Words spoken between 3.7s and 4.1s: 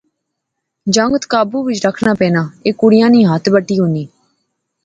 ہونی